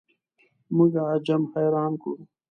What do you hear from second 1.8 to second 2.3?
کړو.